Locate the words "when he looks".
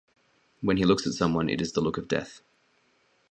0.61-1.05